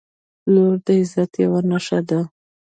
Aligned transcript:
•لور 0.53 0.73
د 0.85 0.87
عزت 0.99 1.31
یوه 1.43 1.59
نښه 1.69 1.99
ده. 2.09 2.19